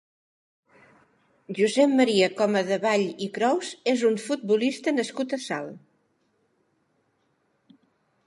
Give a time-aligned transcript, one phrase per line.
[1.59, 5.79] Josep Maria Comadevall i Crous és un futbolista nascut a Salt.